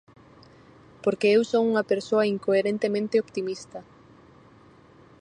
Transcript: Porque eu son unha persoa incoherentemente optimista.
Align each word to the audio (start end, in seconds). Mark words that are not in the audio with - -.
Porque 1.03 1.27
eu 1.35 1.41
son 1.51 1.63
unha 1.71 1.87
persoa 1.91 2.29
incoherentemente 2.35 3.21
optimista. 3.23 3.79